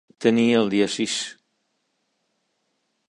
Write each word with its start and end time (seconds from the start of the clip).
Tenir 0.25 0.45
el 0.59 0.71
dia 0.73 0.87
sis. 0.93 1.19